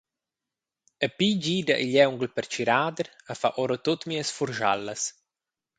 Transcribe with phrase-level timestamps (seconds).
[1.07, 5.03] Epi gida igl aunghel pertgirader a far ora tut mias furschalas.